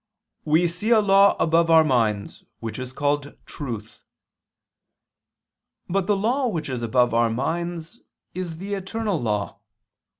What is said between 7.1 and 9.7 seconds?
our minds is the eternal law.